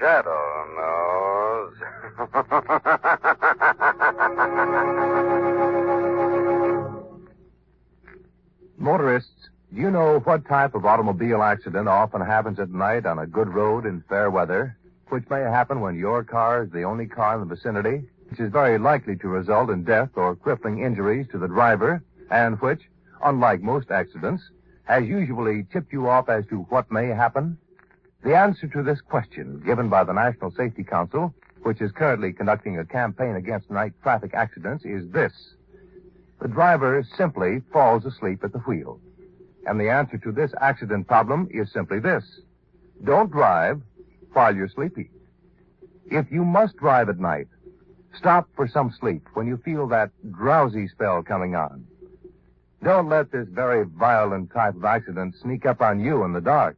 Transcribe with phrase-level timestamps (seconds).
[0.00, 1.74] shadow knows.
[8.78, 13.26] Motorists, do you know what type of automobile accident often happens at night on a
[13.26, 17.34] good road in fair weather, which may happen when your car is the only car
[17.34, 21.36] in the vicinity, which is very likely to result in death or crippling injuries to
[21.36, 22.80] the driver, and which,
[23.22, 24.42] unlike most accidents,
[24.84, 27.58] has usually tipped you off as to what may happen?
[28.22, 32.78] The answer to this question, given by the National Safety Council, which is currently conducting
[32.78, 35.32] a campaign against night traffic accidents, is this.
[36.40, 39.00] The driver simply falls asleep at the wheel.
[39.66, 42.24] And the answer to this accident problem is simply this.
[43.04, 43.80] Don't drive
[44.32, 45.10] while you're sleepy.
[46.10, 47.48] If you must drive at night,
[48.14, 51.86] stop for some sleep when you feel that drowsy spell coming on.
[52.82, 56.76] Don't let this very violent type of accident sneak up on you in the dark.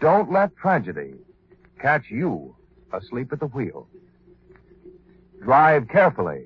[0.00, 1.14] Don't let tragedy
[1.80, 2.54] catch you
[2.92, 3.88] asleep at the wheel.
[5.42, 6.44] Drive carefully.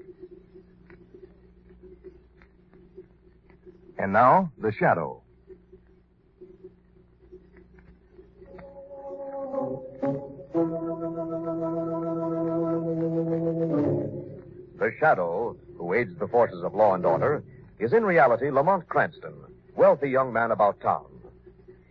[3.99, 5.23] And now, the shadow.
[14.79, 17.42] The Shadow, who aids the forces of law and order,
[17.79, 19.35] is in reality Lamont Cranston,
[19.75, 21.17] wealthy young man about town.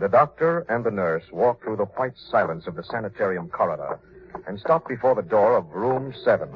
[0.00, 3.98] The doctor and the nurse walk through the white silence of the sanitarium corridor
[4.46, 6.50] and stop before the door of room seven.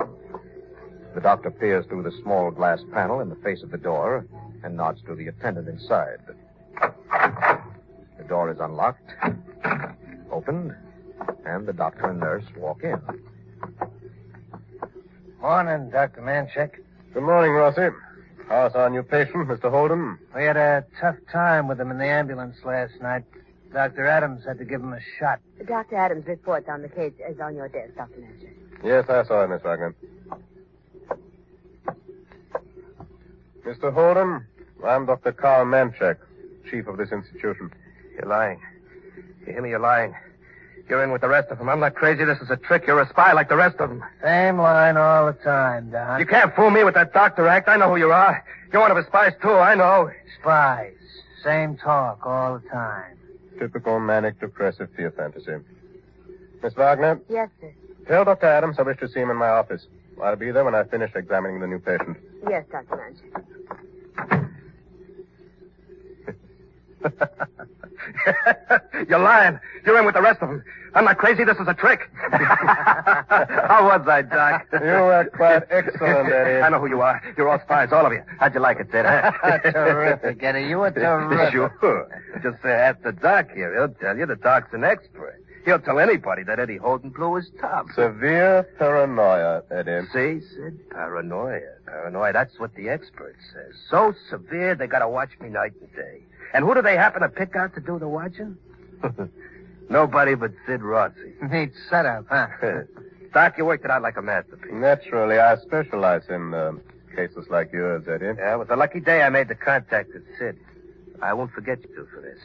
[1.14, 4.24] The doctor peers through the small glass panel in the face of the door
[4.62, 6.20] and nods to the attendant inside.
[7.10, 9.10] The door is unlocked,
[10.30, 10.76] opened,
[11.44, 13.00] and the doctor and nurse walk in.
[15.40, 16.22] Morning, Dr.
[16.22, 16.78] Manchek.
[17.12, 17.88] Good morning, Rossi.
[18.52, 19.70] How's our new patient, Mr.
[19.70, 20.18] Holden?
[20.36, 23.24] We had a tough time with him in the ambulance last night.
[23.72, 24.06] Dr.
[24.06, 25.40] Adams had to give him a shot.
[25.58, 25.96] Uh, Dr.
[25.96, 28.18] Adams' report on the case is on your desk, Dr.
[28.18, 28.52] Manchek.
[28.84, 29.94] Yes, I saw it, Miss Wagner.
[33.64, 33.90] Mr.
[33.90, 34.46] Holden,
[34.86, 35.32] I'm Dr.
[35.32, 36.18] Carl Manchek,
[36.70, 37.72] chief of this institution.
[38.12, 38.60] You're lying.
[39.46, 39.70] You hear me?
[39.70, 40.14] You're lying.
[40.88, 41.68] You're in with the rest of them.
[41.68, 42.24] I'm not crazy.
[42.24, 42.84] This is a trick.
[42.86, 44.02] You're a spy like the rest of them.
[44.22, 46.20] Same line all the time, Doc.
[46.20, 47.68] You can't fool me with that doctor act.
[47.68, 48.44] I know who you are.
[48.72, 49.50] You're one of his spies, too.
[49.50, 50.10] I know.
[50.40, 50.94] Spies.
[51.42, 53.16] Same talk all the time.
[53.58, 55.56] Typical manic depressive fear fantasy.
[56.62, 57.72] Miss Wagner, Yes, sir.
[58.06, 58.46] tell Dr.
[58.46, 59.86] Adams I wish to see him in my office.
[60.22, 62.16] I'll be there when I finish examining the new patient.
[62.48, 62.96] Yes, Dr.
[62.96, 64.48] Manchek.
[69.08, 69.58] You're lying.
[69.84, 70.62] You're in with the rest of them.
[70.94, 71.44] I'm not crazy.
[71.44, 72.10] This is a trick.
[72.30, 74.66] How was I, Doc?
[74.72, 76.60] You were quite excellent, Eddie.
[76.62, 77.22] I know who you are.
[77.36, 78.22] You're all spies, all of you.
[78.38, 79.06] How'd you like it, Ted?
[79.06, 79.58] huh?
[79.58, 80.68] terrific, Eddie.
[80.68, 81.52] You were terrific.
[81.52, 82.08] Sure.
[82.42, 83.74] Just uh, ask the doc here.
[83.74, 85.38] He'll tell you the doc's an expert.
[85.64, 87.86] He'll tell anybody that Eddie Holden blew his top.
[87.94, 90.06] Severe paranoia, Eddie.
[90.12, 90.90] See, Sid?
[90.90, 91.60] Paranoia.
[91.86, 92.32] Paranoia.
[92.32, 93.74] That's what the expert says.
[93.88, 96.22] So severe, they gotta watch me night and day.
[96.52, 98.56] And who do they happen to pick out to do the watching?
[99.88, 101.34] Nobody but Sid Rossi.
[101.50, 102.48] Neat setup, huh?
[103.32, 104.72] Doc, you worked it out like a masterpiece.
[104.72, 106.72] Naturally, I specialize in uh,
[107.16, 108.26] cases like yours, Eddie.
[108.38, 110.58] Yeah, it was a lucky day I made the contact with Sid.
[111.22, 112.38] I won't forget you two for this.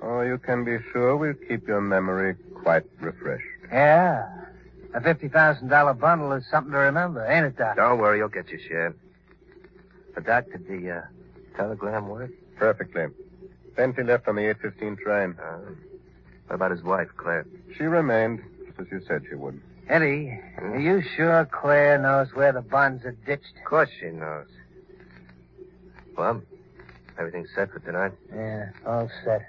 [0.00, 3.44] Oh, you can be sure we'll keep your memory quite refreshed.
[3.70, 4.28] Yeah.
[4.94, 7.76] A $50,000 bundle is something to remember, ain't it, Doc?
[7.76, 8.94] Don't worry, you'll get your share.
[10.14, 11.02] But, Doc, did the uh,
[11.56, 12.30] telegram work?
[12.56, 13.06] Perfectly.
[13.76, 15.36] Bentley left on the 8.15 train.
[15.42, 15.58] Uh,
[16.46, 17.46] what about his wife, Claire?
[17.76, 19.60] She remained, just as you said she would.
[19.88, 23.56] Eddie, are you sure Claire knows where the bonds are ditched?
[23.58, 24.46] Of course she knows.
[26.16, 26.42] Well,
[27.18, 28.12] everything's set for tonight.
[28.34, 29.48] Yeah, all set.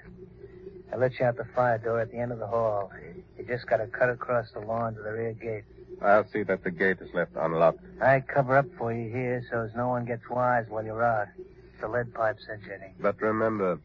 [0.92, 2.90] I let you out the fire door at the end of the hall.
[3.38, 5.64] You just got to cut across the lawn to the rear gate.
[6.02, 7.80] I'll see that the gate is left unlocked.
[8.00, 11.28] I cover up for you here so as no one gets wise while you're out.
[11.80, 12.92] The lead pipe said, Jenny.
[13.00, 13.78] But remember,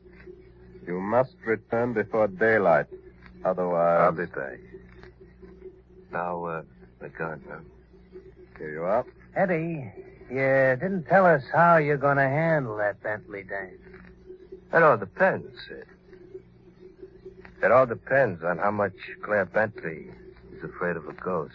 [0.89, 2.87] you must return before daylight.
[3.45, 4.01] Otherwise...
[4.01, 4.59] I'll be back.
[6.11, 6.61] Now, uh,
[6.99, 7.59] the gun, huh?
[8.57, 9.05] Here you are.
[9.35, 9.93] Eddie,
[10.31, 13.77] you didn't tell us how you're going to handle that Bentley dame.
[14.71, 15.85] That all depends, Sid.
[17.61, 20.07] It all depends on how much Claire Bentley
[20.51, 21.53] is afraid of a ghost.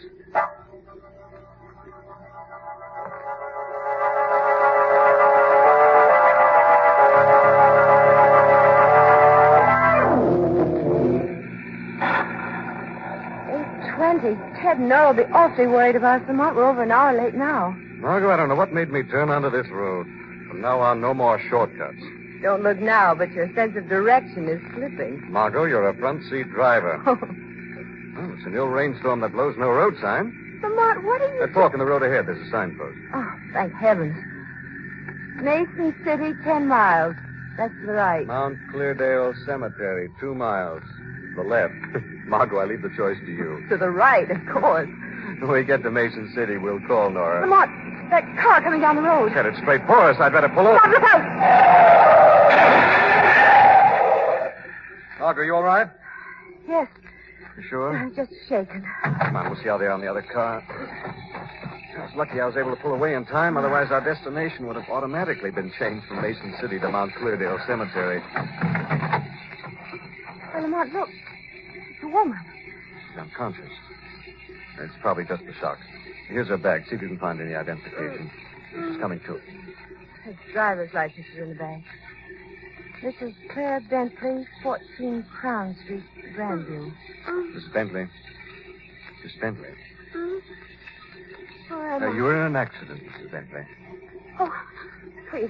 [14.67, 16.55] And Noel will be awfully worried about us, Lamont.
[16.55, 17.75] We're over an hour late now.
[17.99, 20.05] Margot, I don't know what made me turn onto this road.
[20.49, 22.01] From now on, no more shortcuts.
[22.41, 25.31] Don't look now, but your sense of direction is slipping.
[25.31, 27.01] Margot, you're a front seat driver.
[28.17, 28.21] Oh.
[28.21, 30.59] Well, it's an ill rainstorm that blows no road sign.
[30.63, 31.39] Lamont, what are you...
[31.41, 32.95] That fork in the road ahead, there's a signpost.
[33.13, 34.15] Oh, thank heavens.
[35.41, 37.15] Mason City, ten miles.
[37.57, 38.25] That's the right.
[38.25, 40.81] Mount Cleardale Cemetery, two miles.
[41.35, 41.73] The left.
[42.25, 43.63] Margot, I leave the choice to you.
[43.69, 44.89] To the right, of course.
[45.39, 47.41] When we get to Mason City, we'll call Nora.
[47.41, 47.69] Lamont,
[48.09, 49.31] that car coming down the road.
[49.31, 50.17] Headed straight for us.
[50.19, 50.73] I'd better pull over.
[50.73, 51.21] Lamont, look out!
[55.19, 55.87] Margot, you all right?
[56.67, 56.87] Yes,
[57.57, 57.95] You sure?
[57.97, 58.83] I'm just shaken.
[59.03, 60.63] Come on, we'll see how they are in the other car.
[61.97, 64.89] It's lucky I was able to pull away in time, otherwise our destination would have
[64.89, 68.21] automatically been changed from Mason City to Mount Cleardale Cemetery.
[70.53, 71.09] Well, Lamont, look.
[72.15, 72.39] Woman.
[73.11, 73.71] She's unconscious.
[74.79, 75.77] It's probably just a shock.
[76.29, 76.85] Here's her bag.
[76.89, 78.31] See if you can find any identification.
[78.71, 79.33] She's coming to.
[80.23, 81.83] Her driver's license is in the bag.
[83.03, 83.35] Mrs.
[83.51, 86.03] Claire Bentley, 14 Crown Street,
[86.37, 86.93] Grandview.
[87.27, 87.73] Mrs.
[87.73, 88.07] Bentley.
[89.25, 89.41] Mrs.
[89.41, 89.69] Bentley.
[90.15, 93.31] Oh, Uh, you were in an accident, Mrs.
[93.31, 93.65] Bentley.
[94.39, 94.53] Oh,
[95.29, 95.49] please.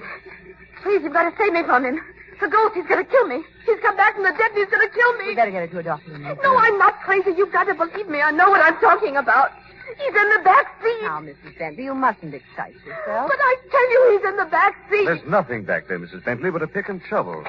[0.82, 2.00] Please, you've got to save me from him.
[2.40, 3.42] The ghost, he's going to kill me.
[3.64, 5.28] He's come back from the dead and he's going to kill me.
[5.28, 6.12] We better get her to a doctor.
[6.12, 6.38] Lamont.
[6.42, 7.32] No, I'm not crazy.
[7.36, 8.20] You've got to believe me.
[8.20, 9.50] I know what I'm talking about.
[9.96, 11.02] He's in the back seat.
[11.02, 11.58] Now, Mrs.
[11.58, 13.30] Bentley, you mustn't excite yourself.
[13.30, 15.06] But I tell you, he's in the back seat.
[15.06, 16.24] There's nothing back there, Mrs.
[16.24, 17.36] Bentley, but a pick and shovel.
[17.36, 17.46] Look,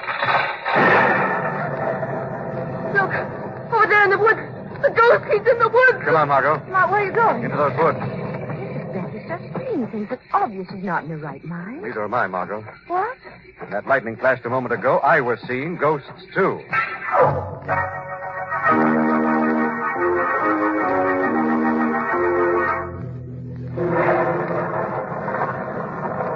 [3.12, 4.40] oh, over there in the woods.
[4.80, 6.04] The ghost, he's in the woods.
[6.04, 6.64] Come on, Margot.
[6.70, 7.42] Now, where are you going?
[7.44, 7.98] Into those woods.
[9.86, 10.08] Things.
[10.10, 11.82] It's obvious she's not in her right mind.
[11.82, 12.64] Neither am I, Margot.
[12.88, 13.16] What?
[13.58, 16.60] When that lightning flashed a moment ago, I was seeing ghosts, too.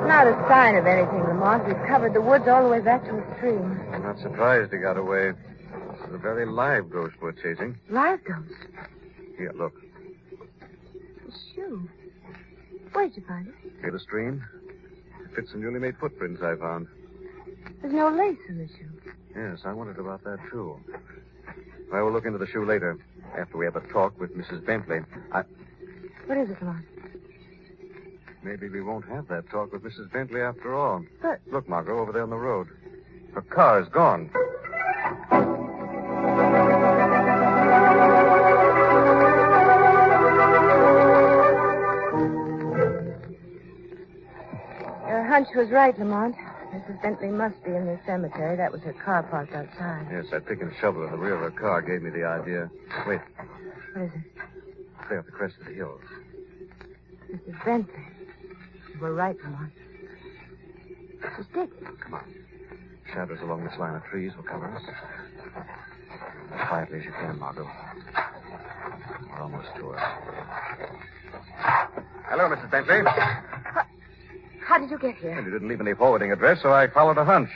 [0.06, 1.66] Not a sign of anything, Lamont.
[1.66, 3.80] We've covered the woods all the way back to the stream.
[3.92, 5.32] I'm not surprised he got away.
[5.32, 7.76] This is a very live ghost we're chasing.
[7.90, 8.54] Live ghost.
[9.36, 9.74] Here, look.
[11.26, 11.88] The shoe.
[12.92, 13.82] Where'd you find it?
[13.82, 14.44] Near the stream.
[15.24, 16.88] It fits some newly made footprints I found.
[17.80, 19.12] There's no lace in the shoe.
[19.34, 20.78] Yes, I wondered about that, too.
[21.92, 22.98] I will look into the shoe later,
[23.36, 24.64] after we have a talk with Mrs.
[24.64, 25.00] Bentley.
[25.32, 25.42] I...
[26.26, 26.84] What is it, Lamont?
[28.42, 30.10] Maybe we won't have that talk with Mrs.
[30.12, 31.04] Bentley after all.
[31.20, 32.68] But Look, Margot, over there on the road.
[33.34, 34.30] Her car is gone.
[45.54, 46.36] Your hunch was right, Lamont.
[46.72, 47.02] Mrs.
[47.02, 48.56] Bentley must be in the cemetery.
[48.56, 50.06] That was her car parked outside.
[50.10, 52.70] Yes, that pick and shovel in the rear of her car gave me the idea.
[53.06, 53.20] Wait,
[53.94, 54.42] What is it?
[55.06, 56.00] clear up the crest of the hills.
[57.30, 57.64] Mrs.
[57.64, 57.94] Bentley.
[58.94, 59.72] You were right, Lamont.
[61.36, 61.68] She's dead.
[62.00, 62.24] Come on.
[63.12, 64.82] Shadows along this line of trees will cover us.
[66.54, 67.68] As quietly as you can, Margot.
[69.30, 69.98] We're almost to her.
[72.28, 72.70] Hello, Mrs.
[72.70, 73.02] Bentley.
[74.72, 75.38] How did you get here?
[75.38, 77.50] You didn't leave any forwarding address, so I followed a hunch.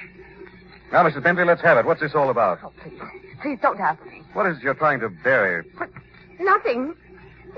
[0.92, 1.22] Now, Mrs.
[1.22, 1.86] Bentley, let's have it.
[1.86, 2.58] What's this all about?
[2.62, 3.00] Oh, please.
[3.40, 4.20] Please don't ask me.
[4.34, 5.64] What is it you're trying to bury?
[6.38, 6.94] Nothing.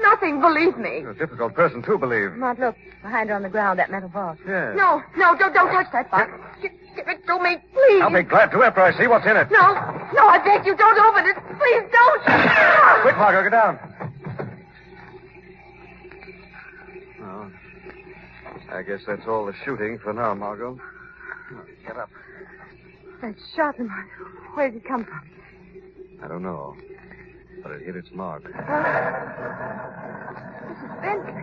[0.00, 1.00] Nothing, believe me.
[1.00, 2.30] You're a difficult person to believe.
[2.30, 2.76] Lamont, look.
[3.02, 4.38] Behind her on the ground, that metal box.
[4.46, 4.76] Yes.
[4.76, 6.30] No, no, don't, don't touch that box.
[6.62, 8.02] Give, give it to me, please.
[8.02, 9.50] I'll be glad to after I see what's in it.
[9.50, 9.74] No,
[10.14, 11.34] no, I beg you, don't open it.
[11.58, 12.22] Please don't.
[13.02, 13.87] Quick, Margot, get down.
[18.70, 20.78] I guess that's all the shooting for now, Margot.
[21.86, 22.10] Get up.
[23.22, 24.06] That shot, Lamont.
[24.54, 25.22] Where did it come from?
[26.22, 26.76] I don't know.
[27.62, 28.44] But it hit its mark.
[28.44, 28.52] Mrs.
[31.00, 31.42] Bentley.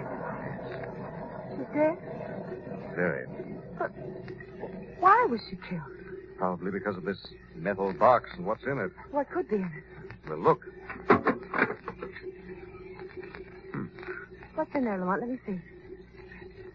[1.49, 1.97] She's dead?
[2.95, 3.25] Very.
[3.77, 3.91] But
[4.99, 5.81] why was she killed?
[6.37, 7.17] Probably because of this
[7.55, 8.91] metal box and what's in it.
[9.11, 10.29] What could be in it?
[10.29, 10.65] Well, look.
[14.53, 15.21] What's in there, Lamont?
[15.21, 15.59] Let me see.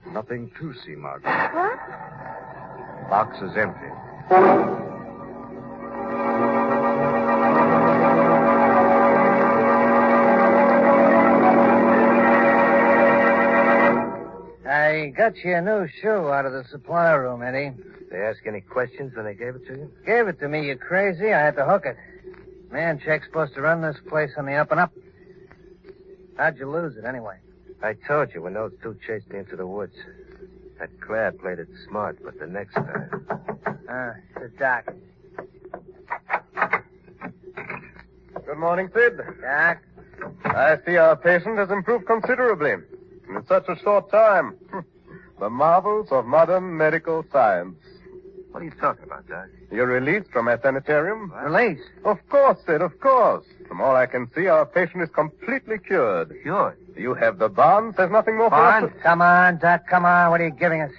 [0.07, 1.29] Nothing to see, Margot.
[1.29, 1.79] What?
[3.09, 3.91] Box is empty.
[14.69, 17.73] I got you a new shoe out of the supply room, Eddie.
[18.11, 19.93] They ask any questions when they gave it to you?
[20.07, 21.33] Gave it to me, you crazy.
[21.33, 21.97] I had to hook it.
[22.73, 24.93] Manchek's supposed to run this place on the up and up.
[26.37, 27.37] How'd you lose it, anyway?
[27.83, 29.95] I told you when those two chased me into the woods.
[30.79, 33.27] That Claire played it smart, but the next time.
[33.89, 34.93] Uh, the doc.
[38.47, 39.21] Good morning, Sid.
[39.43, 39.79] Doc?
[40.45, 42.73] I see our patient has improved considerably.
[42.73, 44.57] In such a short time.
[45.41, 47.77] the marvels of modern medical science.
[48.51, 49.47] What are you talking about, Doc?
[49.71, 51.33] You're released from a sanitarium?
[51.33, 51.81] Release?
[52.05, 53.45] Of course, Sid, of course.
[53.69, 56.33] From all I can see, our patient is completely cured.
[56.43, 56.77] Cured?
[56.97, 57.97] You have the bonds.
[57.97, 58.87] There's nothing more for Bond?
[58.87, 58.99] us to...
[58.99, 60.31] Come on, Doc, come on.
[60.31, 60.91] What are you giving us?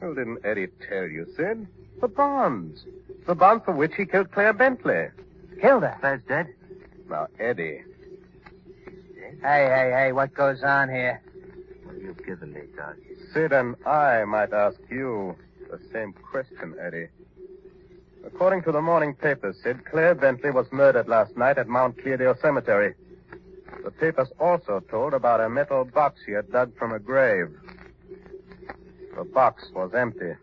[0.00, 1.66] Well, didn't Eddie tell you, Sid?
[2.00, 2.84] The bonds.
[3.26, 5.08] The bonds for which he killed Claire Bentley.
[5.60, 5.96] Killed her.
[6.00, 6.46] Claire's dead?
[7.08, 7.82] Now, Eddie.
[9.42, 11.20] Hey, hey, hey, what goes on here?
[11.84, 12.94] What are you giving me, Doc?
[13.34, 15.34] Sid and I might ask you
[15.70, 17.08] the same question, Eddie.
[18.26, 22.38] According to the morning papers, Sid, Claire Bentley was murdered last night at Mount Cleardale
[22.40, 22.94] Cemetery.
[23.84, 27.48] The papers also told about a metal box he had dug from a grave.
[29.16, 30.34] The box was empty.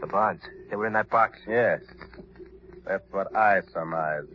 [0.00, 0.42] The bonds.
[0.70, 1.38] They were in that box.
[1.46, 1.80] Yes.
[2.86, 4.28] That's what I surmised.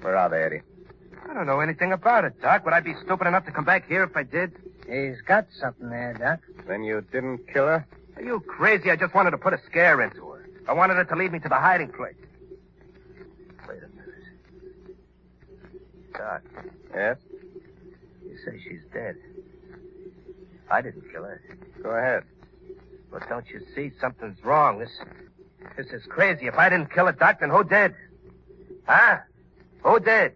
[0.00, 0.62] Where are they, Eddie?
[1.28, 2.64] I don't know anything about it, Doc.
[2.64, 4.52] Would I be stupid enough to come back here if I did?
[4.88, 6.40] He's got something there, Doc.
[6.66, 7.86] Then you didn't kill her?
[8.22, 8.88] Are you crazy?
[8.88, 10.46] I just wanted to put a scare into her.
[10.68, 12.14] I wanted her to lead me to the hiding place.
[13.68, 14.96] Wait a minute.
[16.14, 16.42] Doc,
[16.94, 17.16] Yes?
[18.24, 19.16] you say she's dead.
[20.70, 21.42] I didn't kill her.
[21.82, 22.22] Go ahead.
[23.10, 24.78] But don't you see something's wrong?
[24.78, 24.90] This
[25.76, 26.46] this is crazy.
[26.46, 27.92] If I didn't kill her, Doc, then who did?
[28.86, 29.18] Huh?
[29.82, 30.32] Who did?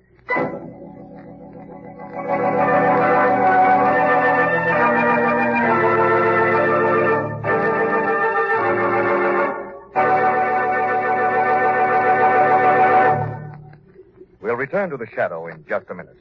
[14.77, 16.19] Return to the shadow in just a minute.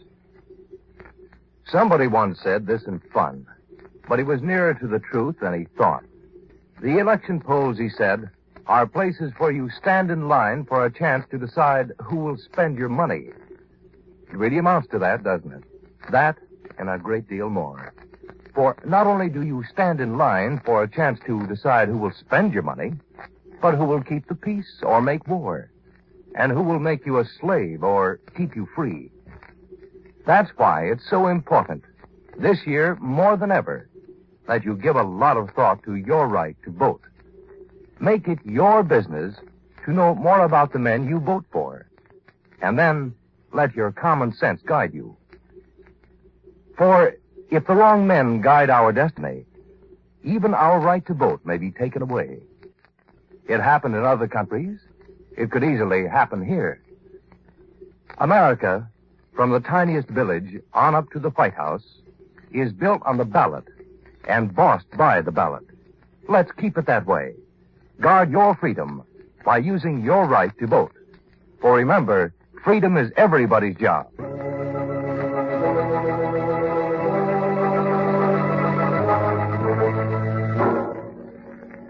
[1.68, 3.46] Somebody once said this in fun,
[4.08, 6.06] but he was nearer to the truth than he thought.
[6.82, 8.30] The election polls, he said,
[8.68, 12.78] are places where you stand in line for a chance to decide who will spend
[12.78, 13.28] your money.
[14.30, 15.64] It really amounts to that, doesn't it?
[16.12, 16.38] That
[16.78, 17.94] and a great deal more.
[18.54, 22.14] For not only do you stand in line for a chance to decide who will
[22.14, 22.94] spend your money,
[23.62, 25.70] but who will keep the peace or make war,
[26.36, 29.10] and who will make you a slave or keep you free.
[30.28, 31.84] That's why it's so important,
[32.38, 33.90] this year more than ever,
[34.48, 37.02] that you give a lot of thought to your right to vote.
[38.00, 39.36] Make it your business
[39.86, 41.88] to know more about the men you vote for.
[42.62, 43.16] And then
[43.54, 45.16] let your common sense guide you.
[46.78, 47.16] For
[47.50, 49.46] if the wrong men guide our destiny,
[50.24, 52.40] even our right to vote may be taken away.
[53.48, 54.80] It happened in other countries.
[55.38, 56.82] It could easily happen here.
[58.20, 58.90] America,
[59.36, 61.84] from the tiniest village on up to the White House,
[62.52, 63.66] is built on the ballot
[64.28, 65.66] and bossed by the ballot.
[66.30, 67.34] Let's keep it that way.
[68.00, 69.04] Guard your freedom
[69.44, 70.94] by using your right to vote.
[71.60, 74.08] For remember, freedom is everybody's job.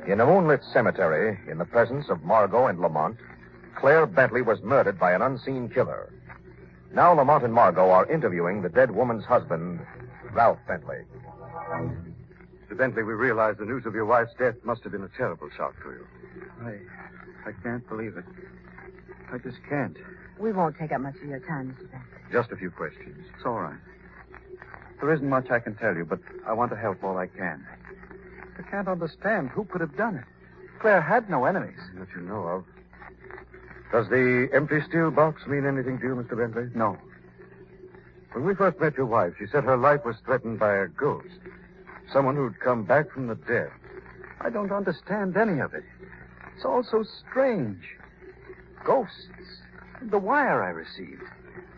[0.07, 3.17] In a moonlit cemetery, in the presence of Margot and Lamont,
[3.75, 6.12] Claire Bentley was murdered by an unseen killer.
[6.94, 9.79] Now Lamont and Margot are interviewing the dead woman's husband,
[10.32, 11.03] Ralph Bentley.
[12.70, 12.77] Mr.
[12.77, 15.75] Bentley, we realize the news of your wife's death must have been a terrible shock
[15.84, 16.08] to you.
[16.63, 18.25] I, I can't believe it.
[19.32, 19.98] I just can't.
[20.39, 21.91] We won't take up much of your time, Mr.
[21.91, 22.10] Bentley.
[22.32, 23.25] Just a few questions.
[23.36, 23.79] It's all right.
[25.00, 27.65] There isn't much I can tell you, but I want to help all I can.
[28.58, 30.24] I can't understand who could have done it.
[30.79, 31.79] Claire had no enemies.
[31.96, 32.63] That you know of.
[33.95, 36.35] Does the empty steel box mean anything to you, Mr.
[36.35, 36.69] Bentley?
[36.75, 36.97] No.
[38.33, 41.29] When we first met your wife, she said her life was threatened by a ghost.
[42.11, 43.69] Someone who'd come back from the dead.
[44.41, 45.85] I don't understand any of it.
[46.57, 47.79] It's all so strange.
[48.83, 49.29] Ghosts.
[50.01, 51.23] The wire I received.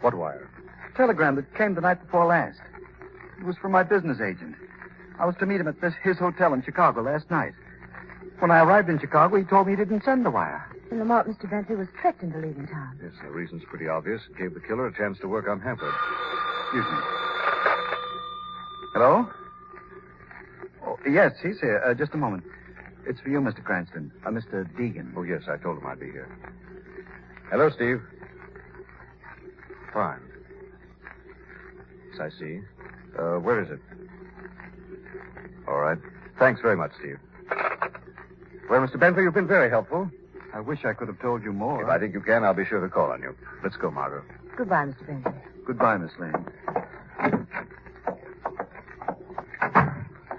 [0.01, 0.50] What wire?
[0.91, 2.59] A Telegram that came the night before last.
[3.38, 4.55] It was from my business agent.
[5.19, 7.53] I was to meet him at this his hotel in Chicago last night.
[8.39, 10.67] When I arrived in Chicago, he told me he didn't send the wire.
[10.89, 11.50] And Lamont, Mr.
[11.50, 12.98] Bentley was tricked into leaving town.
[13.03, 14.22] Yes, the reason's pretty obvious.
[14.29, 15.94] It gave the killer a chance to work unhampered.
[16.63, 16.98] Excuse me.
[18.94, 19.29] Hello?
[20.86, 21.84] Oh, yes, he's here.
[21.86, 22.44] Uh, just a moment.
[23.06, 23.63] It's for you, Mr.
[23.63, 24.12] Cranston.
[24.25, 24.65] Uh, Mr.
[24.77, 25.13] Deegan.
[25.15, 26.29] Oh, yes, I told him I'd be here.
[27.51, 28.01] Hello, Steve.
[29.94, 30.22] Fine.
[32.12, 32.62] Yes, I see.
[33.17, 33.79] Uh, where is it?
[35.67, 35.98] All right.
[36.39, 37.17] Thanks very much, Steve.
[38.70, 39.00] Well, Mr.
[39.00, 40.10] Bentley, you've been very helpful.
[40.58, 41.84] I wish I could have told you more.
[41.84, 43.36] If I think you can, I'll be sure to call on you.
[43.64, 44.24] Let's go, Margot.
[44.58, 45.06] Goodbye, Mr.
[45.06, 45.32] Bentley.
[45.68, 46.34] Goodbye, Miss Lane.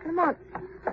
[0.04, 0.36] Lamont,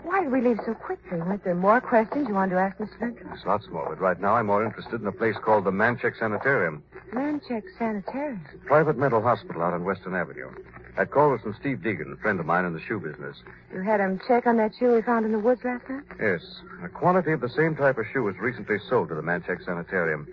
[0.04, 1.18] why did we leave so quickly?
[1.18, 3.00] Weren't there more questions you wanted to ask Mr.
[3.00, 3.24] Bentley?
[3.26, 6.20] There's lots more, but right now I'm more interested in a place called the Manchek
[6.20, 6.84] Sanitarium.
[7.12, 8.46] Manchek Sanitarium.
[8.68, 10.52] Private mental hospital out on Western Avenue.
[10.98, 13.36] That call was from Steve Deegan, a friend of mine in the shoe business.
[13.74, 16.04] You had him check on that shoe we found in the woods last night?
[16.20, 16.42] Yes.
[16.84, 20.28] A quantity of the same type of shoe was recently sold to the Manchek Sanitarium.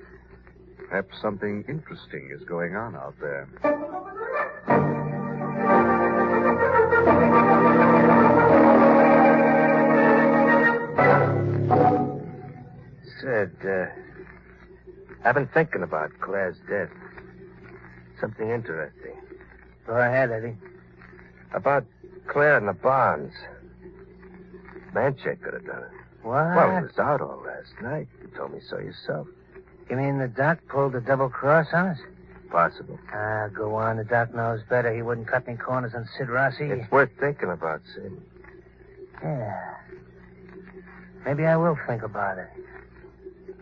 [0.88, 3.48] Perhaps something interesting is going on out there.
[13.20, 13.86] Said, uh,
[15.24, 16.90] I've been thinking about Claire's death.
[18.20, 19.14] Something interesting.
[19.86, 20.56] Go ahead, Eddie.
[21.52, 21.84] About
[22.28, 23.34] Claire and the bonds.
[24.94, 25.90] Manchek could have done it.
[26.22, 26.54] What?
[26.54, 28.08] Well, he was out all last night.
[28.20, 29.26] You told me so yourself.
[29.90, 31.98] You mean the doc pulled a double cross on us?
[32.50, 32.98] Possible.
[33.12, 33.96] Ah, go on.
[33.96, 34.94] The doc knows better.
[34.94, 36.64] He wouldn't cut any corners on Sid Rossi.
[36.64, 38.12] It's worth thinking about, Sid.
[39.22, 39.74] Yeah.
[41.24, 42.48] Maybe I will think about it.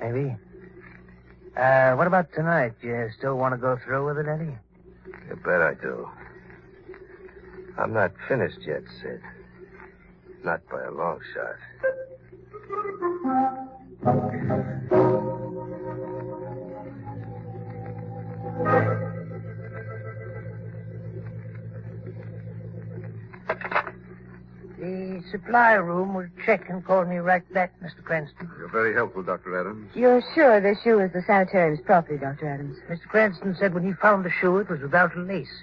[0.01, 0.37] Maybe.
[1.57, 2.73] Uh, what about tonight?
[2.83, 4.57] You still want to go through with it, Eddie?
[5.29, 6.09] You bet I do.
[7.81, 9.23] I'm not finished yet, Sid.
[10.45, 11.57] Not by a long shot.
[24.79, 28.05] The supply room will check and call me right back, Mr.
[28.05, 28.51] Cranston.
[28.59, 29.59] You're very helpful, Dr.
[29.59, 29.91] Adams.
[29.95, 32.47] You're sure this shoe is the sanitarium's property, Dr.
[32.47, 32.77] Adams?
[32.91, 33.09] Mr.
[33.09, 35.63] Cranston said when he found the shoe, it was without a lace.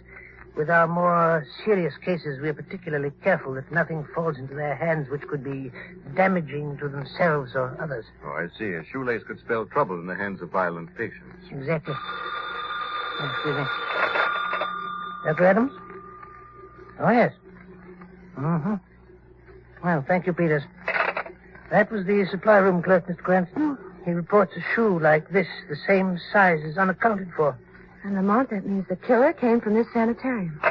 [0.58, 5.08] With our more serious cases, we are particularly careful that nothing falls into their hands
[5.08, 5.72] which could be
[6.16, 8.06] damaging to themselves or others.
[8.26, 8.74] Oh, I see.
[8.74, 11.46] A shoelace could spell trouble in the hands of violent patients.
[11.52, 11.94] Exactly.
[13.20, 13.64] Excuse me.
[15.26, 15.46] Dr.
[15.46, 15.72] Adams?
[17.00, 17.34] Oh, yes.
[18.36, 18.76] Mm-hmm.
[19.84, 20.64] Well, thank you, Peters.
[21.70, 23.18] That was the supply room clerk, Mr.
[23.18, 23.78] Cranston.
[24.06, 27.56] He reports a shoe like this, the same size, is unaccounted for.
[28.08, 30.62] And Lamont, that means the killer came from this sanitarium.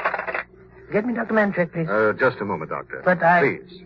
[0.90, 1.34] Get me Dr.
[1.34, 1.86] Manchek, please.
[1.86, 3.02] Uh, just a moment, Doctor.
[3.04, 3.82] But I- Please.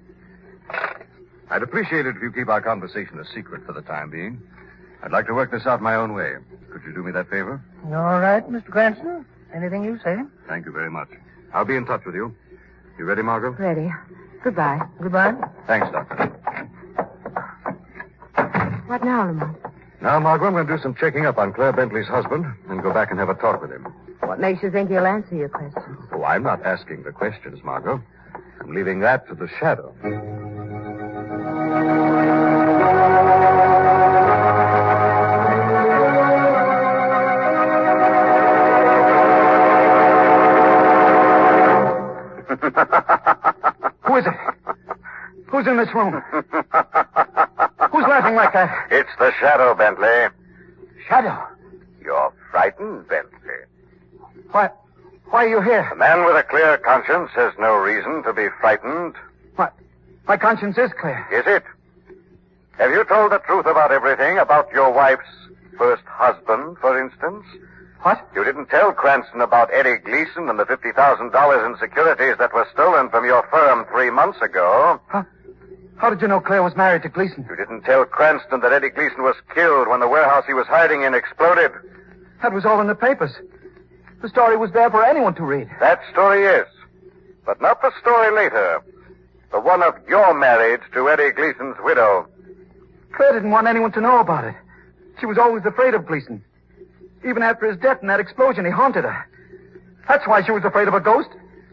[1.51, 4.41] I'd appreciate it if you keep our conversation a secret for the time being.
[5.03, 6.35] I'd like to work this out my own way.
[6.71, 7.61] Could you do me that favor?
[7.87, 8.67] All right, Mr.
[8.67, 9.27] Cranston.
[9.53, 10.17] Anything you say.
[10.47, 11.09] Thank you very much.
[11.53, 12.33] I'll be in touch with you.
[13.01, 13.51] You ready, Margot?
[13.51, 13.93] Ready.
[14.45, 14.81] Goodbye.
[15.03, 15.35] Goodbye.
[15.67, 16.27] Thanks, Doctor.
[18.87, 19.57] What now, Lamont?
[20.03, 22.93] Now, Margot, I'm going to do some checking up on Claire Bentley's husband and go
[22.93, 23.85] back and have a talk with him.
[24.21, 25.99] What makes you think he'll answer your questions?
[26.13, 28.03] Oh, I'm not asking the questions, Margot.
[28.61, 29.95] I'm leaving that to the shadow.
[44.03, 44.35] Who is it?
[45.49, 46.23] Who's in this room?
[47.93, 48.87] Who's laughing like that?
[49.11, 50.29] It's the shadow, Bentley.
[51.09, 51.37] Shadow.
[52.03, 53.65] You're frightened, Bentley.
[54.53, 54.71] Why,
[55.31, 55.89] why are you here?
[55.93, 59.15] A man with a clear conscience has no reason to be frightened,
[59.57, 59.75] What?
[60.29, 61.27] My conscience is clear.
[61.33, 61.65] is it?
[62.79, 64.39] Have you told the truth about everything?
[64.39, 65.27] About your wife's
[65.77, 67.45] first husband, for instance?
[68.03, 68.27] What?
[68.35, 73.11] You didn't tell Cranston about Eddie Gleason and the $50,000 in securities that were stolen
[73.11, 75.01] from your firm three months ago.
[76.01, 77.47] How did you know Claire was married to Gleason?
[77.47, 81.03] You didn't tell Cranston that Eddie Gleason was killed when the warehouse he was hiding
[81.03, 81.73] in exploded.
[82.43, 83.33] That was all in the papers.
[84.23, 85.69] The story was there for anyone to read.
[85.79, 86.67] That story is.
[87.45, 88.83] But not the story later.
[89.53, 92.27] The one of your marriage to Eddie Gleason's widow.
[93.13, 94.55] Claire didn't want anyone to know about it.
[95.21, 96.43] She was always afraid of Gleason.
[97.29, 99.29] Even after his death and that explosion, he haunted her.
[100.09, 101.29] That's why she was afraid of a ghost.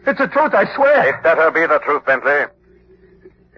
[0.06, 1.16] It's the truth, I swear.
[1.16, 2.44] It better be the truth, Bentley.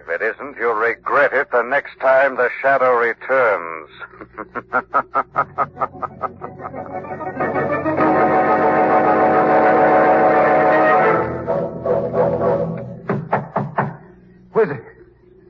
[0.01, 3.89] If it isn't, you'll regret it the next next time the shadow returns.
[14.53, 14.83] Who is it?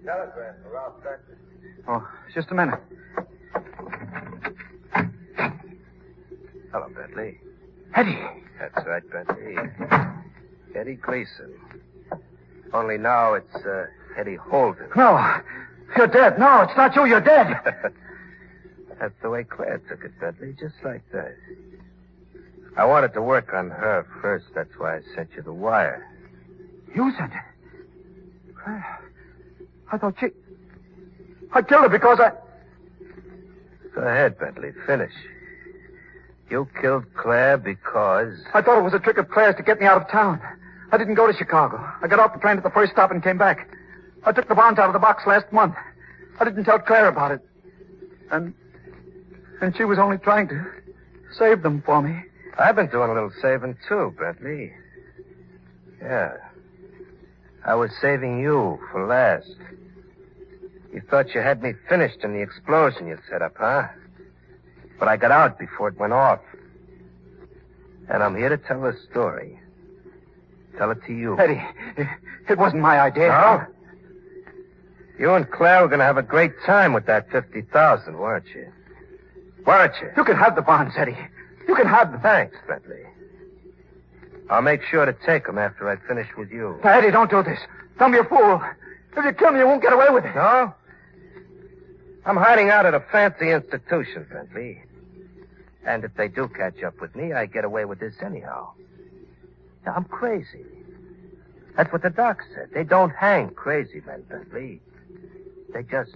[0.05, 1.35] Telegram for Ralph Bentley.
[1.87, 2.79] Oh, just a minute.
[6.71, 7.39] Hello, Bentley.
[7.95, 8.17] Eddie.
[8.59, 9.55] That's right, Bentley.
[10.75, 11.53] Eddie Gleason.
[12.73, 14.87] Only now it's uh, Eddie Holden.
[14.95, 15.41] No.
[15.95, 16.39] You're dead.
[16.39, 17.05] No, it's not you.
[17.05, 17.59] You're dead.
[18.99, 21.35] That's the way Claire took it, Bentley, just like that.
[22.77, 24.45] I wanted to work on her first.
[24.55, 26.07] That's why I sent you the wire.
[26.95, 28.55] You sent it.
[28.55, 28.99] Claire.
[29.91, 30.27] I thought she.
[31.53, 32.31] I killed her because I.
[33.93, 34.71] Go ahead, Bentley.
[34.85, 35.11] Finish.
[36.49, 38.37] You killed Claire because.
[38.53, 40.39] I thought it was a trick of Claire's to get me out of town.
[40.91, 41.83] I didn't go to Chicago.
[42.01, 43.67] I got off the plane at the first stop and came back.
[44.23, 45.75] I took the bonds out of the box last month.
[46.39, 47.41] I didn't tell Claire about it.
[48.31, 48.53] And.
[49.61, 50.65] And she was only trying to
[51.37, 52.23] save them for me.
[52.57, 54.73] I've been doing a little saving too, Bentley.
[56.01, 56.33] Yeah.
[57.63, 59.55] I was saving you for last.
[60.91, 63.87] You thought you had me finished in the explosion you set up, huh?
[64.99, 66.39] But I got out before it went off.
[68.09, 69.59] And I'm here to tell the story.
[70.77, 71.39] Tell it to you.
[71.39, 71.61] Eddie,
[71.97, 72.07] it,
[72.49, 73.27] it wasn't my idea.
[73.27, 73.65] No?
[75.21, 78.73] You and Claire were going to have a great time with that 50000 weren't you?
[79.67, 80.09] Weren't you?
[80.17, 81.15] You can have the bonds, Eddie.
[81.67, 82.21] You can have them.
[82.21, 83.03] Thanks, Bentley.
[84.49, 86.79] I'll make sure to take them after I finish with you.
[86.83, 87.59] Now, Eddie, don't do this.
[87.99, 88.63] Don't be a fool.
[89.15, 90.33] If you kill me, you won't get away with it.
[90.33, 90.73] No?
[92.25, 94.81] I'm hiding out at a fancy institution, Bentley.
[95.85, 98.71] And if they do catch up with me, I get away with this anyhow.
[99.85, 100.65] Now, I'm crazy.
[101.77, 102.69] That's what the doc said.
[102.73, 104.81] They don't hang crazy men, Bentley.
[105.73, 106.15] They just.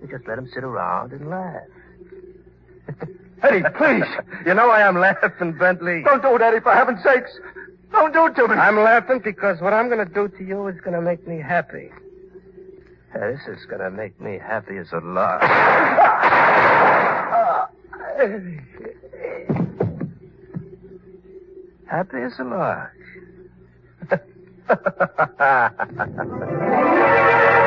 [0.00, 1.62] They just let them sit around and laugh.
[3.42, 4.04] Eddie, please.
[4.46, 6.02] you know I'm laughing, Bentley?
[6.04, 7.30] Don't do it, Eddie, for heaven's sakes.
[7.92, 8.54] Don't do it to me.
[8.54, 11.40] I'm laughing because what I'm going to do to you is going to make me
[11.40, 11.90] happy.
[13.14, 15.42] Yeah, this is going to make me happy as a lark.
[21.86, 22.94] happy as a lark.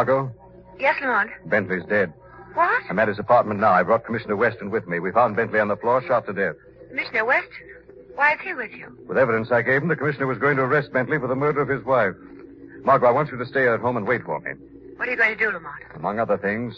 [0.00, 0.32] Margot,
[0.78, 1.28] Yes, Lamont.
[1.44, 2.10] Bentley's dead.
[2.54, 2.82] What?
[2.88, 3.72] I'm at his apartment now.
[3.72, 4.98] I brought Commissioner Weston with me.
[4.98, 6.54] We found Bentley on the floor, shot to death.
[6.88, 7.52] Commissioner Weston.
[8.14, 8.96] Why is he with you?
[9.06, 11.60] With evidence I gave him, the commissioner was going to arrest Bentley for the murder
[11.60, 12.14] of his wife.
[12.82, 14.52] Margot, I want you to stay at home and wait for me.
[14.96, 15.82] What are you going to do, Lamont?
[15.94, 16.74] Among other things,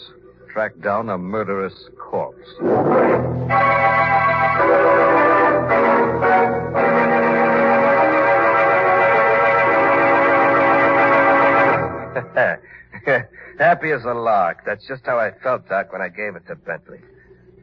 [0.51, 2.49] track down a murderous corpse.
[13.59, 14.65] Happy as a lark.
[14.65, 16.99] That's just how I felt, Doc, when I gave it to Bentley.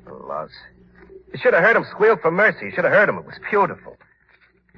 [0.07, 0.50] Oh, the louse.
[1.33, 2.66] You should have heard him squeal for mercy.
[2.66, 3.16] You should have heard him.
[3.18, 3.96] It was beautiful.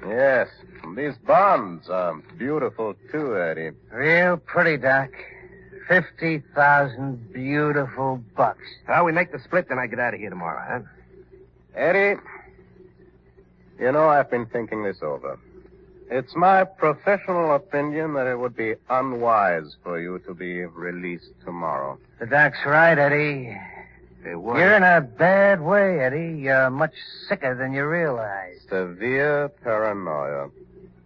[0.05, 0.47] Yes.
[0.95, 3.71] These bonds are beautiful, too, Eddie.
[3.91, 5.09] Real pretty, Doc.
[5.87, 8.63] Fifty thousand beautiful bucks.
[8.87, 10.79] How we make the split, then I get out of here tomorrow, huh?
[11.75, 12.19] Eddie,
[13.79, 15.37] you know, I've been thinking this over.
[16.09, 21.97] It's my professional opinion that it would be unwise for you to be released tomorrow.
[22.19, 23.57] The Doc's right, Eddie.
[24.23, 24.57] They would.
[24.57, 26.39] You're in a bad way, Eddie.
[26.39, 26.93] You're much
[27.27, 28.59] sicker than you realize.
[28.69, 30.49] Severe paranoia.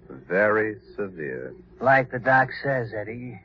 [0.10, 1.54] Very severe.
[1.80, 3.40] Like the Doc says, Eddie.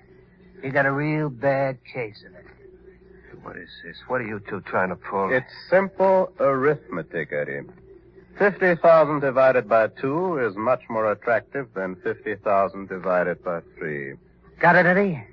[0.63, 2.47] You got a real bad case of it.
[3.43, 3.97] What is this?
[4.07, 5.33] What are you two trying to pull?
[5.33, 7.63] It's simple arithmetic, Eddie.
[8.39, 14.15] 50,000 divided by 2 is much more attractive than 50,000 divided by 3.
[14.59, 15.25] Got it, Eddie?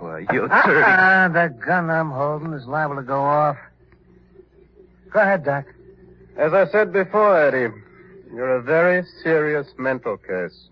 [0.00, 0.82] Well, you Ah, dirty.
[0.84, 3.56] ah, the gun I'm holding is liable to go off.
[5.10, 5.66] Go ahead, Doc.
[6.36, 7.72] As I said before, Eddie,
[8.32, 10.68] you're a very serious mental case.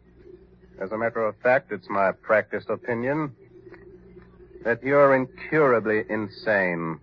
[0.80, 3.32] As a matter of fact, it's my practiced opinion
[4.64, 6.98] that you're incurably insane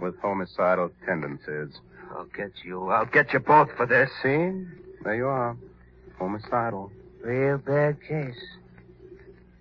[0.00, 1.78] with homicidal tendencies.
[2.14, 2.88] I'll get you.
[2.90, 4.10] I'll get you both for this.
[4.22, 4.66] See?
[5.02, 5.56] There you are.
[6.18, 6.90] Homicidal.
[7.22, 8.40] Real bad case.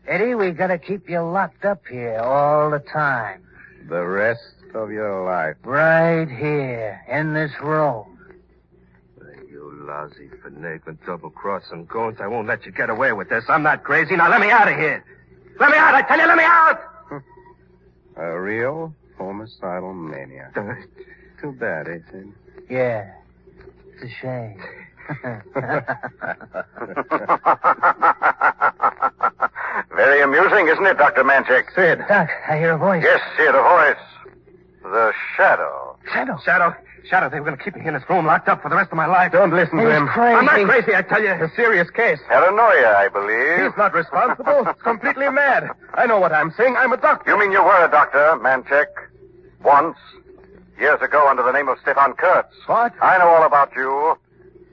[0.08, 3.44] Eddie, we gotta keep you locked up here all the time.
[3.88, 4.42] The rest
[4.74, 5.56] of your life.
[5.64, 8.20] Right here, in this room.
[9.50, 12.18] You lousy, finagling, double-crossing goons.
[12.20, 13.46] I won't let you get away with this.
[13.48, 14.16] I'm not crazy.
[14.16, 15.06] Now let me out of here.
[15.60, 15.96] Let me out.
[15.96, 16.82] I tell you, let me out.
[18.18, 20.56] A real homicidal maniac.
[21.42, 22.34] Too bad, eh, Sid?
[22.72, 23.12] Yeah.
[24.02, 24.58] It's a shame.
[29.96, 31.24] Very amusing, isn't it, Dr.
[31.26, 31.74] Manchek?
[31.76, 32.00] Sid.
[32.08, 33.04] Doc, I hear a voice.
[33.04, 33.98] Yes, Sid, a voice.
[34.84, 35.98] The shadow.
[36.14, 36.38] Shadow.
[36.46, 36.74] Shadow.
[37.10, 38.92] Shadow, they were going to keep me in this room locked up for the rest
[38.92, 39.34] of my life.
[39.34, 40.08] Don't listen He's to him.
[40.08, 40.36] crazy.
[40.38, 41.32] I'm not crazy, I tell you.
[41.32, 42.20] It's a serious case.
[42.30, 43.66] Paranoia, I believe.
[43.68, 44.64] He's not responsible.
[44.66, 45.68] He's completely mad.
[45.96, 46.78] I know what I'm saying.
[46.78, 47.32] I'm a doctor.
[47.32, 48.86] You mean you were a doctor, Manchek?
[49.64, 49.98] Once?
[50.82, 52.56] Years ago under the name of Stefan Kurtz.
[52.65, 52.91] What?
[53.04, 54.17] I know all about you.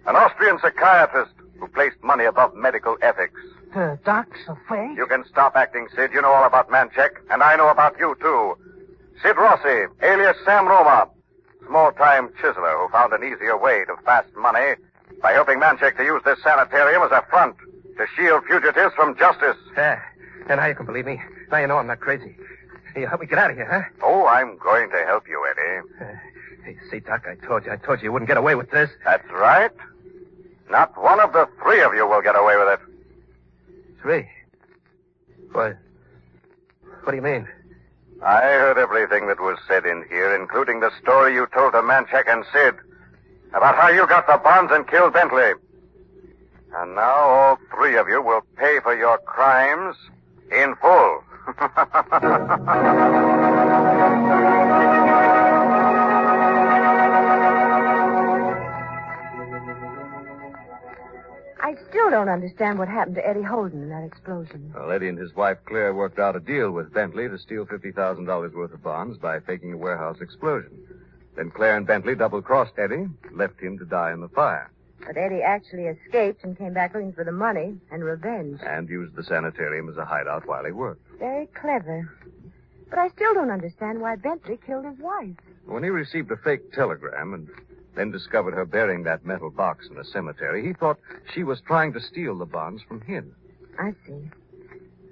[0.06, 3.38] An Austrian psychiatrist who placed money above medical ethics.
[3.74, 4.96] The doc's afraid?
[4.96, 6.12] You can stop acting, Sid.
[6.14, 8.56] You know all about Manchek, and I know about you, too.
[9.22, 11.10] Sid Rossi, alias Sam Roma,
[11.66, 14.76] small-time chiseler who found an easier way to fast money
[15.20, 17.54] by helping Manchek to use this sanitarium as a front
[17.98, 19.58] to shield fugitives from justice.
[19.76, 20.00] Yeah.
[20.48, 21.20] And now you can believe me.
[21.50, 22.34] Now you know I'm not crazy.
[22.94, 23.88] Hey, help me get out of here, huh?
[24.02, 26.14] Oh, I'm going to help you, Eddie.
[26.64, 27.72] Hey, see, Doc, I told you.
[27.72, 28.90] I told you you wouldn't get away with this.
[29.02, 29.70] That's right.
[30.68, 32.80] Not one of the three of you will get away with it.
[34.02, 34.28] Three.
[35.52, 35.78] What?
[37.04, 37.48] What do you mean?
[38.22, 42.24] I heard everything that was said in here, including the story you told to Manchek
[42.28, 42.74] and Sid
[43.54, 45.52] about how you got the bonds and killed Bentley.
[46.74, 49.96] And now all three of you will pay for your crimes
[50.52, 51.22] in full.
[51.48, 51.54] I
[61.88, 64.74] still don't understand what happened to Eddie Holden in that explosion.
[64.74, 68.52] Well, Eddie and his wife Claire worked out a deal with Bentley to steal $50,000
[68.52, 70.78] worth of bonds by faking a warehouse explosion.
[71.34, 74.70] Then Claire and Bentley double-crossed Eddie, left him to die in the fire,
[75.06, 78.60] But Eddie actually escaped and came back looking for the money and revenge.
[78.62, 81.00] and used the sanitarium as a hideout while he worked.
[81.18, 82.10] Very clever.
[82.90, 85.36] But I still don't understand why Bentley killed his wife.
[85.66, 87.48] When he received a fake telegram and
[87.94, 90.98] then discovered her bearing that metal box in the cemetery, he thought
[91.34, 93.34] she was trying to steal the bonds from him.
[93.78, 94.30] I see.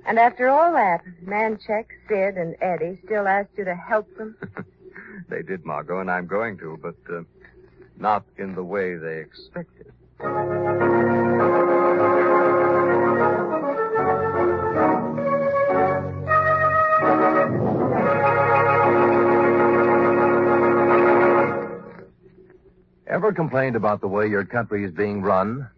[0.06, 4.36] And after all that, Manchek, Sid, and Eddie still asked you to help them?
[5.28, 7.22] They did, Margot, and I'm going to, but uh,
[7.98, 9.92] not in the way they expected.
[23.08, 25.68] Ever complained about the way your country is being run?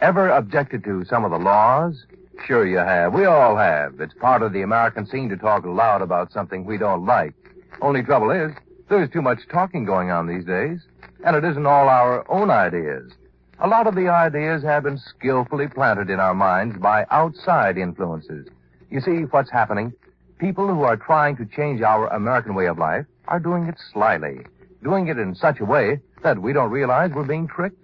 [0.00, 2.06] Ever objected to some of the laws?
[2.46, 3.12] Sure you have.
[3.12, 4.00] We all have.
[4.00, 7.34] It's part of the American scene to talk loud about something we don't like.
[7.80, 8.52] Only trouble is,
[8.88, 10.80] there's too much talking going on these days.
[11.24, 13.12] And it isn't all our own ideas.
[13.60, 18.48] A lot of the ideas have been skillfully planted in our minds by outside influences.
[18.90, 19.92] You see, what's happening?
[20.38, 24.40] People who are trying to change our American way of life are doing it slyly,
[24.82, 27.78] doing it in such a way that we don't realize we're being tricked.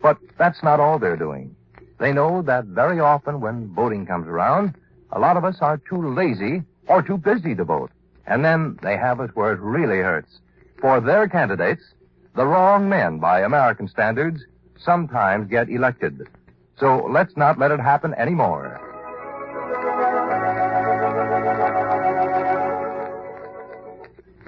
[0.00, 1.56] But that's not all they're doing.
[1.98, 4.76] They know that very often when voting comes around,
[5.10, 7.90] a lot of us are too lazy or too busy to vote.
[8.26, 10.38] And then they have us where it really hurts.
[10.80, 11.82] For their candidates,
[12.38, 14.44] the wrong men by American standards,
[14.78, 16.28] sometimes get elected.
[16.78, 18.80] So let's not let it happen anymore.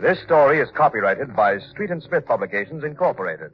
[0.00, 3.50] This story is copyrighted by Street and Smith Publications, Incorporated.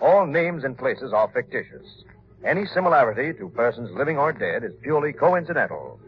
[0.00, 2.04] All names and places are fictitious.
[2.44, 5.98] Any similarity to persons living or dead is purely coincidental.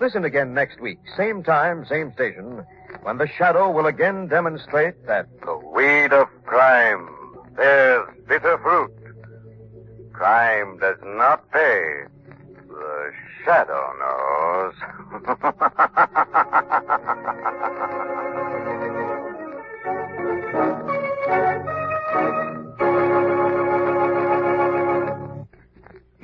[0.00, 2.64] Listen again next week, same time, same station,
[3.04, 7.06] when the shadow will again demonstrate that The weed of crime
[7.54, 8.90] bears bitter fruit.
[10.14, 12.04] Crime does not pay.
[12.68, 13.12] The
[13.44, 14.74] shadow knows.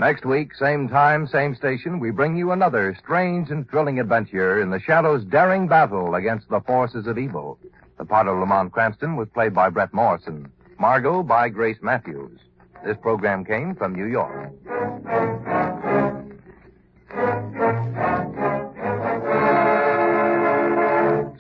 [0.00, 4.70] Next week, same time, same station, we bring you another strange and thrilling adventure in
[4.70, 7.58] the Shadow's daring battle against the forces of evil.
[7.98, 10.50] The part of Lamont Cranston was played by Bret Morrison.
[10.78, 12.40] Margot by Grace Matthews.
[12.82, 14.50] This program came from New York.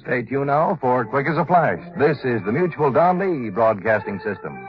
[0.02, 1.80] Stay tuned now for Quick as a Flash.
[1.98, 4.68] This is the Mutual Don Lee Broadcasting System.